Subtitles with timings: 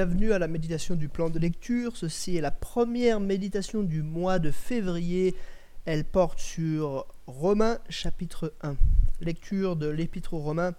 [0.00, 1.94] bienvenue à la méditation du plan de lecture.
[1.94, 5.36] Ceci est la première méditation du mois de février.
[5.84, 8.76] Elle porte sur Romains chapitre 1.
[9.20, 10.72] Lecture de l'épître aux Romains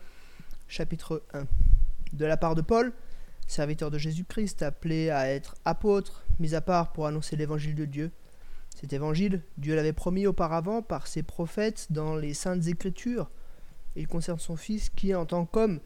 [0.67, 1.45] chapitre 1.
[2.13, 2.93] De la part de Paul,
[3.45, 8.09] serviteur de Jésus-Christ, appelé à être apôtre, mis à part pour annoncer l'évangile de Dieu.
[8.73, 13.29] Cet évangile, Dieu l'avait promis auparavant par ses prophètes dans les saintes écritures.
[13.95, 15.79] Il concerne son Fils qui, en tant qu'homme,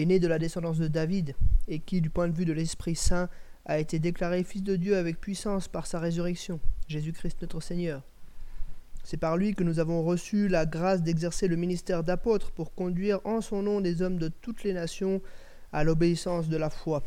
[0.00, 1.34] est né de la descendance de David,
[1.66, 3.28] et qui, du point de vue de l'Esprit Saint,
[3.66, 8.02] a été déclaré Fils de Dieu avec puissance par sa résurrection, Jésus-Christ notre Seigneur.
[9.04, 13.20] C'est par lui que nous avons reçu la grâce d'exercer le ministère d'apôtre pour conduire
[13.24, 15.22] en son nom des hommes de toutes les nations
[15.72, 17.02] à l'obéissance de la foi.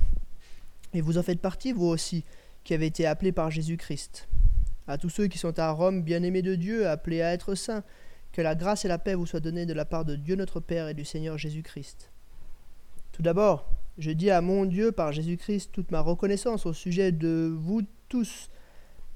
[0.93, 2.23] Et vous en faites partie, vous aussi,
[2.63, 4.27] qui avez été appelés par Jésus-Christ.
[4.87, 7.83] À tous ceux qui sont à Rome, bien-aimés de Dieu, appelés à être saints,
[8.31, 10.59] que la grâce et la paix vous soient données de la part de Dieu notre
[10.59, 12.11] Père et du Seigneur Jésus-Christ.
[13.21, 13.69] Tout d'abord,
[13.99, 18.49] je dis à mon Dieu par Jésus-Christ toute ma reconnaissance au sujet de vous tous,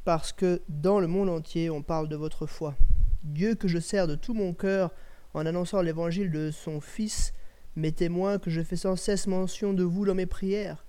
[0.03, 2.75] parce que dans le monde entier on parle de votre foi.
[3.23, 4.91] Dieu que je sers de tout mon cœur
[5.33, 7.33] en annonçant l'évangile de son Fils,
[7.75, 10.85] mes témoins que je fais sans cesse mention de vous dans mes prières.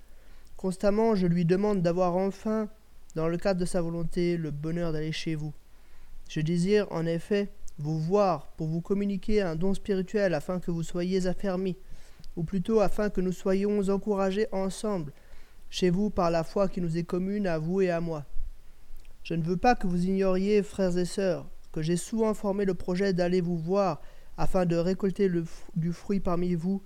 [0.58, 2.68] Constamment je lui demande d'avoir enfin,
[3.14, 5.54] dans le cadre de sa volonté, le bonheur d'aller chez vous.
[6.28, 10.82] Je désire en effet vous voir pour vous communiquer un don spirituel afin que vous
[10.82, 11.78] soyez affermis
[12.36, 15.12] ou plutôt afin que nous soyons encouragés ensemble,
[15.70, 18.24] chez vous par la foi qui nous est commune à vous et à moi.
[19.22, 22.74] Je ne veux pas que vous ignoriez, frères et sœurs, que j'ai souvent formé le
[22.74, 24.00] projet d'aller vous voir,
[24.38, 25.30] afin de récolter
[25.74, 26.82] du fruit parmi vous,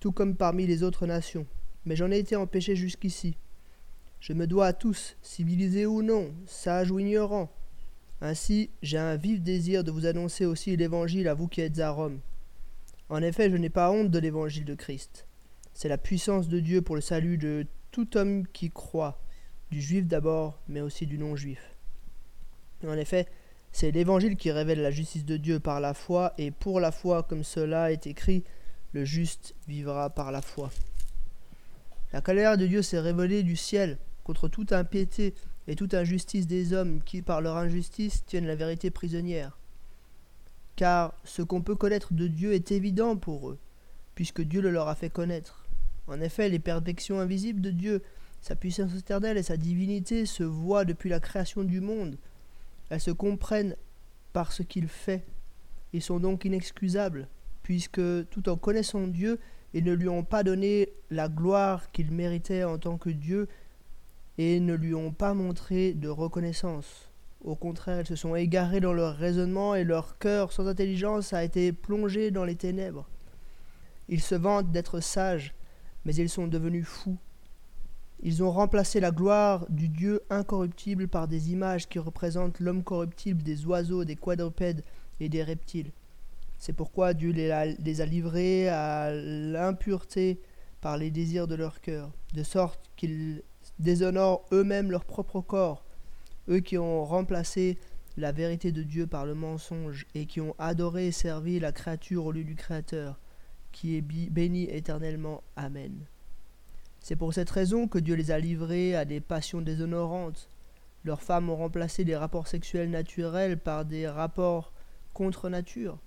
[0.00, 1.46] tout comme parmi les autres nations.
[1.84, 3.36] Mais j'en ai été empêché jusqu'ici.
[4.20, 7.50] Je me dois à tous, civilisés ou non, sages ou ignorants.
[8.20, 11.90] Ainsi, j'ai un vif désir de vous annoncer aussi l'Évangile à vous qui êtes à
[11.90, 12.18] Rome.
[13.08, 15.26] En effet, je n'ai pas honte de l'évangile de Christ.
[15.72, 19.22] C'est la puissance de Dieu pour le salut de tout homme qui croit,
[19.70, 21.76] du juif d'abord, mais aussi du non-juif.
[22.84, 23.26] En effet,
[23.70, 27.22] c'est l'évangile qui révèle la justice de Dieu par la foi, et pour la foi,
[27.22, 28.42] comme cela est écrit,
[28.92, 30.70] le juste vivra par la foi.
[32.12, 35.34] La colère de Dieu s'est révélée du ciel contre toute impiété
[35.68, 39.56] et toute injustice des hommes qui, par leur injustice, tiennent la vérité prisonnière
[40.76, 43.58] car ce qu'on peut connaître de Dieu est évident pour eux,
[44.14, 45.66] puisque Dieu le leur a fait connaître.
[46.06, 48.02] En effet, les perfections invisibles de Dieu,
[48.40, 52.16] sa puissance éternelle et sa divinité se voient depuis la création du monde.
[52.90, 53.74] Elles se comprennent
[54.32, 55.24] par ce qu'il fait,
[55.92, 57.28] et sont donc inexcusables,
[57.62, 59.40] puisque tout en connaissant Dieu,
[59.72, 63.48] ils ne lui ont pas donné la gloire qu'il méritait en tant que Dieu,
[64.38, 67.10] et ne lui ont pas montré de reconnaissance.
[67.46, 71.44] Au contraire, ils se sont égarés dans leur raisonnement et leur cœur sans intelligence a
[71.44, 73.08] été plongé dans les ténèbres.
[74.08, 75.54] Ils se vantent d'être sages,
[76.04, 77.18] mais ils sont devenus fous.
[78.20, 83.44] Ils ont remplacé la gloire du Dieu incorruptible par des images qui représentent l'homme corruptible
[83.44, 84.82] des oiseaux, des quadrupèdes
[85.20, 85.92] et des reptiles.
[86.58, 90.40] C'est pourquoi Dieu les a, les a livrés à l'impureté
[90.80, 93.44] par les désirs de leur cœur, de sorte qu'ils
[93.78, 95.85] déshonorent eux-mêmes leur propre corps
[96.48, 97.78] eux qui ont remplacé
[98.16, 102.24] la vérité de Dieu par le mensonge et qui ont adoré et servi la créature
[102.24, 103.18] au lieu du Créateur,
[103.72, 105.42] qui est béni éternellement.
[105.56, 106.06] Amen.
[107.00, 110.48] C'est pour cette raison que Dieu les a livrés à des passions déshonorantes.
[111.04, 114.72] Leurs femmes ont remplacé les rapports sexuels naturels par des rapports
[115.12, 115.98] contre nature.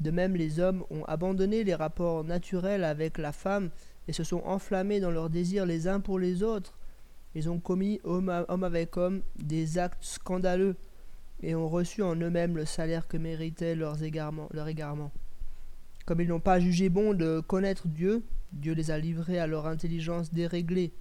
[0.00, 3.70] De même, les hommes ont abandonné les rapports naturels avec la femme
[4.06, 6.78] et se sont enflammés dans leurs désirs les uns pour les autres
[7.34, 10.76] ils ont commis, homme, avec homme, des actes scandaleux
[11.42, 13.16] et ont reçu en eux-mêmes le salaire que
[14.02, 15.12] égarements, leur égarement.
[16.04, 18.22] Comme ils n'ont pas jugé bon de connaître Dieu,
[18.52, 20.92] Dieu les a livrés à leur intelligence déréglée,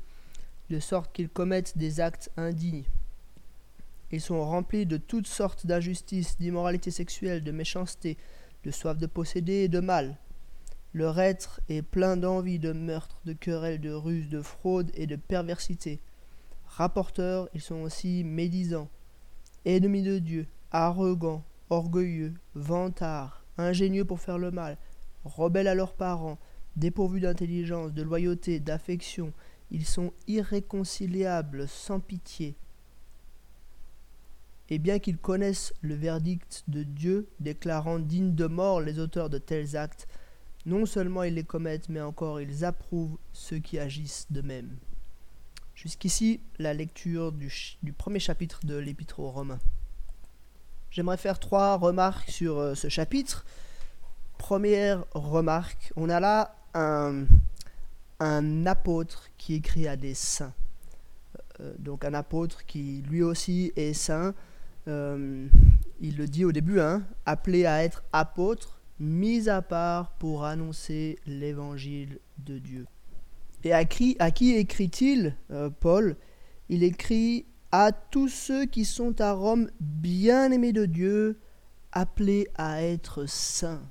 [0.69, 2.83] de sorte qu'ils commettent des actes indignes.
[4.11, 8.17] Ils sont remplis de toutes sortes d'injustices, d'immoralité sexuelle, de méchanceté,
[8.63, 10.17] de soif de posséder et de mal.
[10.93, 15.15] Leur être est plein d'envie, de meurtre, de querelles, de ruses, de fraude et de
[15.15, 15.99] perversité.
[16.77, 18.87] Rapporteurs, ils sont aussi médisants,
[19.65, 24.77] ennemis de Dieu, arrogants, orgueilleux, vantards, ingénieux pour faire le mal,
[25.25, 26.37] rebelles à leurs parents,
[26.75, 29.33] dépourvus d'intelligence, de loyauté, d'affection,
[29.71, 32.55] ils sont irréconciliables, sans pitié.
[34.69, 39.39] Et bien qu'ils connaissent le verdict de Dieu, déclarant dignes de mort les auteurs de
[39.39, 40.07] tels actes,
[40.67, 44.77] non seulement ils les commettent, mais encore ils approuvent ceux qui agissent de même.
[45.77, 49.59] Jusqu'ici, la lecture du, premier chapitre de l'Épître aux Romains.
[50.89, 53.45] J'aimerais faire trois remarques sur euh, ce chapitre.
[54.39, 57.27] Première remarque, on a là un,
[58.65, 60.55] apôtre qui écrit à des saints.
[61.59, 64.33] Euh, donc un apôtre qui lui aussi est saint.
[64.87, 65.47] Euh,
[66.01, 71.19] il le dit au début, hein, appelé à être apôtre, mis à part pour annoncer
[71.27, 72.87] l'évangile de Dieu.
[73.63, 74.15] Et à qui,
[74.53, 76.15] écrit-il, euh, Paul?
[76.69, 81.39] Il écrit à tous ceux qui sont à Rome, bien-aimés de Dieu,
[81.91, 83.81] appelés à être saints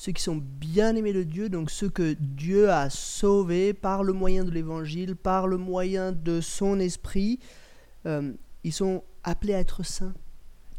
[0.00, 4.14] ceux qui sont bien aimés de Dieu, donc ceux que Dieu a sauvés par le
[4.14, 7.38] moyen de l'Évangile, par le moyen de son esprit,
[8.06, 8.32] euh,
[8.64, 10.14] ils sont appelés à être saints.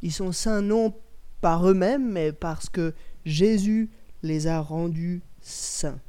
[0.02, 0.96] Ils sont saints non
[1.40, 3.92] par eux-mêmes, mais parce que Jésus
[4.24, 6.00] les a rendus saints.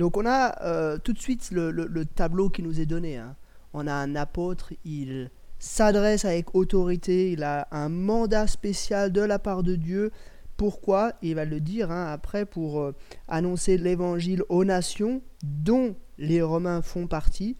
[0.00, 3.18] Donc on a euh, tout de suite le, tableau qui nous est donné.
[3.18, 3.36] Hein.
[3.74, 9.38] On a un apôtre, il s'adresse avec autorité, il a un mandat spécial de la
[9.38, 10.10] part de Dieu
[10.56, 11.12] pourquoi?
[11.22, 12.94] Il va le dire hein, après pour euh,
[13.28, 17.56] annoncer l'évangile aux nations dont les Romains font partie.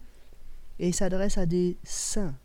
[0.79, 2.35] Et il s'adresse à des saints,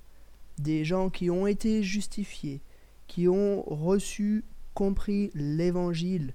[0.58, 2.60] des gens qui ont été justifiés,
[3.06, 4.44] qui ont reçu,
[4.74, 6.34] compris l'évangile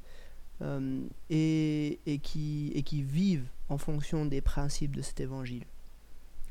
[0.62, 5.64] euh, et, qui, vivent en fonction des principes de cet évangile.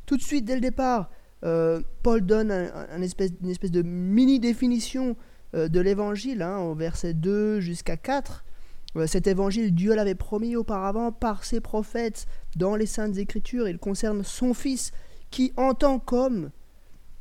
[0.07, 1.11] Tout de suite, dès le départ,
[1.45, 5.17] euh, Paul donne une espèce de mini-définition
[5.55, 8.45] euh, de l'évangile, hein, au verset 2 jusqu'à 4.
[8.97, 12.27] Euh, cet évangile, Dieu l'avait promis auparavant par ses prophètes
[12.57, 13.69] dans les saintes écritures.
[13.69, 14.93] Il concerne son Fils
[15.31, 16.51] qui, en tant qu'homme,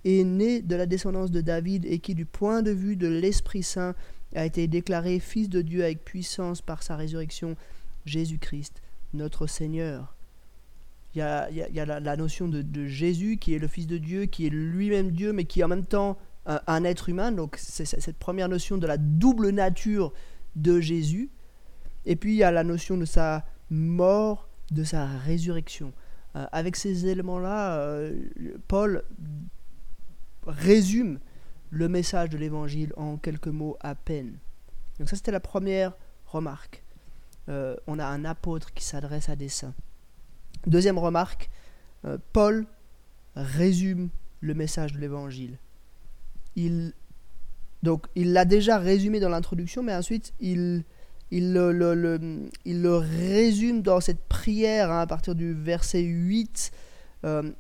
[0.05, 3.63] est né de la descendance de David et qui, du point de vue de l'Esprit
[3.63, 3.95] Saint,
[4.35, 7.55] a été déclaré Fils de Dieu avec puissance par sa résurrection,
[8.05, 8.81] Jésus-Christ,
[9.13, 10.15] notre Seigneur.
[11.15, 14.51] Il y a, la, notion de, Jésus qui est le Fils de Dieu, qui est
[14.51, 18.77] lui-même Dieu, mais qui en même temps un être humain, donc c'est cette première notion
[18.77, 20.13] de la double nature
[20.55, 21.29] de Jésus.
[22.05, 25.93] Et puis il y a la notion de sa mort, de sa résurrection.
[26.35, 28.23] Euh, avec ces éléments-là, euh,
[28.67, 29.03] Paul
[30.45, 31.19] résume
[31.69, 34.37] le message de l'évangile en quelques mots à peine.
[34.99, 35.93] Donc ça c'était la première
[36.25, 36.83] remarque.
[37.47, 39.73] Euh, on a un apôtre qui s'adresse à des saints.
[40.67, 41.49] Deuxième remarque,
[42.33, 42.65] Paul
[43.35, 44.09] résume
[44.41, 45.57] le message de l'évangile
[46.59, 46.93] il
[47.81, 50.83] donc il l'a déjà résumé dans l'introduction, mais ensuite il,
[51.31, 56.71] il, le, il le résume dans cette prière hein, à partir du verset 8.
[57.23, 57.51] Euh,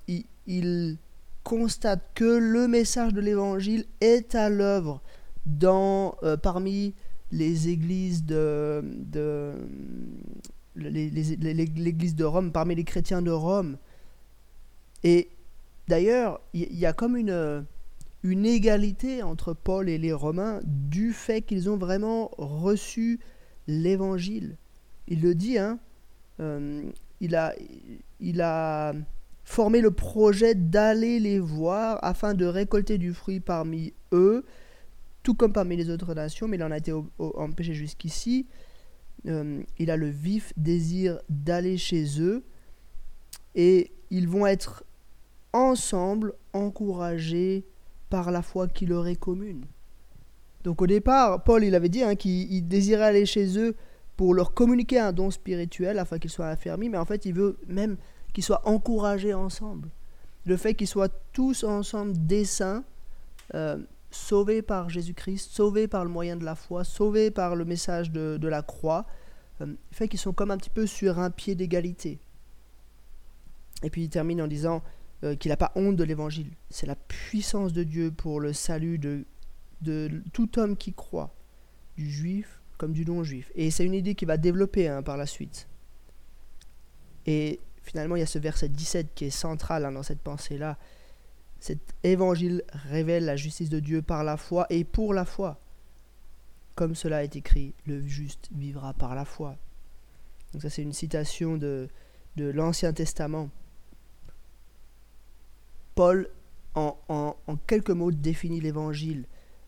[0.45, 0.97] il,
[1.43, 5.01] constate que le message de l'évangile est à l'œuvre
[5.45, 6.93] dans euh, parmi
[7.31, 9.53] les églises de, de
[10.75, 13.77] l'église de Rome, parmi les chrétiens de Rome.
[15.03, 15.29] Et
[15.87, 17.65] d'ailleurs, il y, a comme une
[18.23, 23.19] une égalité entre Paul et les Romains du fait qu'ils ont vraiment reçu
[23.67, 24.57] l'évangile.
[25.07, 25.79] Il le dit, hein,
[26.39, 26.83] euh,
[27.21, 27.53] il, a,
[28.19, 28.93] il a
[29.49, 34.45] formé le projet d'aller les voir afin de récolter du fruit parmi eux,
[35.23, 38.45] tout comme parmi les autres nations, mais il en a été empêché jusqu'ici.
[39.25, 42.43] Euh, il a le vif désir d'aller chez eux
[43.55, 44.83] et ils vont être
[45.51, 47.65] ensemble encouragés
[48.11, 49.65] par la foi qui leur est commune.
[50.63, 53.75] Donc au départ, Paul il avait dit hein, qu'il désirait aller chez eux
[54.15, 57.57] pour leur communiquer un don spirituel afin qu'ils soient affermis, mais en fait il veut
[57.67, 57.97] même
[58.33, 59.89] qu'ils soient encouragés ensemble.
[60.45, 62.83] Le fait qu'ils soient tous ensemble des saints,
[63.53, 63.77] euh,
[64.11, 68.47] sauvés par Jésus-Christ, sauvés par le moyen de la foi, sauvés par le message de,
[68.47, 69.05] la croix,
[69.61, 72.19] euh, fait qu'ils sont comme un petit peu sur un pied d'égalité.
[73.83, 74.83] Et puis il termine en disant
[75.23, 76.51] euh, qu'il n'a pas honte de l'évangile.
[76.69, 79.25] C'est la puissance de Dieu pour le salut de,
[80.33, 81.33] tout homme qui croit,
[81.97, 83.51] du juif comme du non-juif.
[83.55, 85.67] Et c'est une idée qui va développer hein, par la suite.
[87.25, 90.77] Et finalement, il y a ce verset 17 qui est central hein, dans cette pensée-là.
[91.59, 95.59] Cet évangile révèle la justice de Dieu par la foi et pour la foi.
[96.75, 99.57] Comme cela est écrit, le juste vivra par la foi.
[100.53, 101.89] Donc ça c'est une citation de,
[102.37, 103.49] de l'Ancien Testament.
[105.95, 106.29] Paul,
[106.75, 107.35] en,
[107.67, 109.25] quelques mots, définit l'évangile.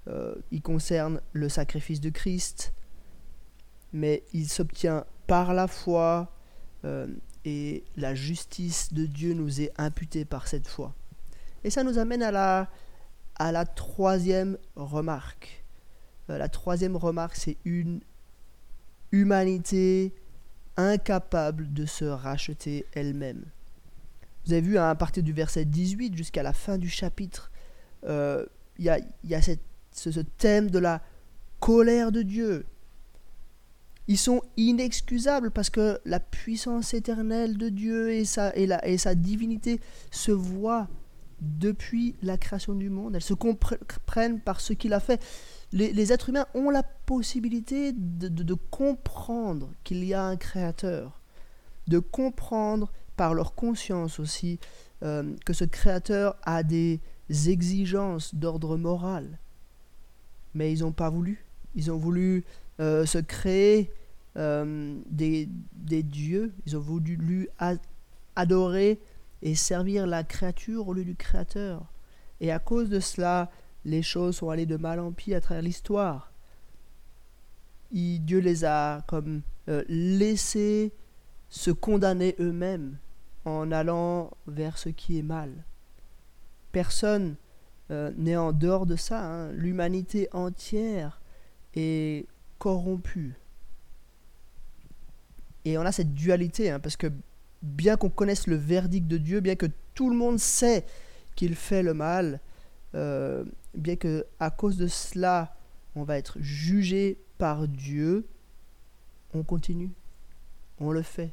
[0.08, 2.74] Euh, il concerne le sacrifice de Christ,
[3.92, 6.32] mais il s'obtient par la foi
[6.86, 7.08] euh,
[7.46, 10.94] et la justice de Dieu nous est imputée par cette foi.
[11.64, 12.70] Et ça nous amène à la,
[13.36, 15.64] à la troisième remarque.
[16.30, 18.02] Euh, la troisième remarque, c'est une
[19.12, 20.14] humanité
[20.78, 23.44] incapable de se racheter elle-même.
[24.46, 27.52] Vous avez vu hein, à partir du verset 18 jusqu'à la fin du chapitre,
[28.06, 28.46] euh,
[28.80, 31.02] il y a, y a cette, ce, thème de la
[31.60, 32.66] colère de Dieu.
[34.08, 38.98] Ils sont inexcusables parce que la puissance éternelle de Dieu et sa, et la, et
[38.98, 39.80] sa divinité
[40.12, 40.88] se voient
[41.42, 43.16] depuis la création du monde.
[43.16, 45.22] Elles se comprennent par ce qu'il a fait.
[45.74, 51.22] Les, êtres humains ont la possibilité de, comprendre qu'il y a un créateur,
[51.88, 54.60] de comprendre par leur conscience aussi
[55.04, 57.00] euh, que ce créateur a des
[57.48, 59.40] exigences d'ordre moral.
[60.54, 61.46] Mais ils n'ont pas voulu.
[61.76, 62.44] Ils ont voulu
[62.80, 63.92] euh, se créer
[64.38, 65.48] euh, des,
[66.04, 67.50] dieux, ils ont voulu
[68.36, 69.00] adorer
[69.42, 71.92] et servir la créature au lieu du créateur.
[72.40, 73.52] Et à cause de cela,
[73.86, 76.32] les choses sont allées de mal en pis à travers l'histoire.
[77.92, 80.94] Dieu les a comme euh, laissés
[81.50, 82.98] se condamner eux-mêmes
[83.44, 85.52] en allant vers ce qui est mal.
[86.72, 87.36] Personne
[87.90, 89.22] n'est en dehors de ça.
[89.22, 89.52] Hein.
[89.52, 91.20] L'humanité entière
[91.76, 92.26] est
[92.62, 93.34] corrompu.
[95.66, 97.12] Et on a cette dualité, hein, parce que
[97.64, 99.66] bien qu'on connaisse le verdict de Dieu, bien que
[99.96, 100.86] tout le monde sait
[101.36, 102.40] qu'il fait le mal,
[102.94, 105.56] euh, bien que à cause de cela,
[105.96, 108.28] on va être jugé par Dieu,
[109.34, 109.90] on continue,
[110.80, 111.32] on le fait.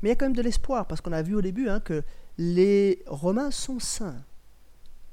[0.00, 1.80] Mais il y a quand même de l'espoir, parce qu'on a vu au début hein,
[1.80, 2.02] que
[2.38, 4.24] les Romains sont saints.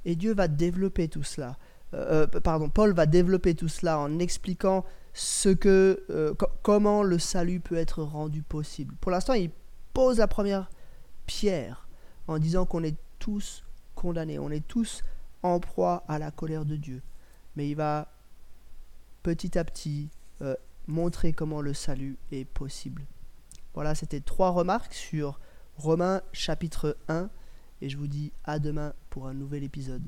[0.06, 1.58] Et Dieu va développer tout cela.
[1.94, 6.34] Euh, euh, pardon, Paul va développer tout cela en expliquant ce que, euh,
[6.64, 8.96] comment le salut peut être rendu possible.
[9.00, 9.52] Pour l'instant, il
[9.94, 10.70] pose la première
[11.28, 11.88] pierre
[12.28, 13.64] en disant qu'on est tous
[13.96, 15.04] condamnés, on est tous
[15.44, 17.02] en proie à la colère de Dieu.
[17.56, 18.12] Mais il va
[19.22, 20.10] petit à petit
[20.88, 23.04] montrer comment le salut est possible.
[23.74, 25.40] Voilà, c'était trois remarques sur
[25.78, 27.30] Romains chapitre 1
[27.82, 30.04] et je vous dis à demain pour un nouvel épisode.